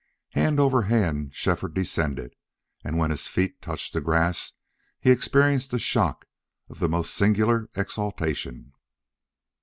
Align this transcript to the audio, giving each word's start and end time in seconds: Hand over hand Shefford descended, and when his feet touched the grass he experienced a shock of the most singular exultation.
Hand 0.29 0.59
over 0.59 0.81
hand 0.81 1.35
Shefford 1.35 1.75
descended, 1.75 2.33
and 2.83 2.97
when 2.97 3.11
his 3.11 3.27
feet 3.27 3.61
touched 3.61 3.93
the 3.93 4.01
grass 4.01 4.53
he 4.99 5.11
experienced 5.11 5.71
a 5.75 5.77
shock 5.77 6.25
of 6.69 6.79
the 6.79 6.89
most 6.89 7.13
singular 7.13 7.69
exultation. 7.75 8.73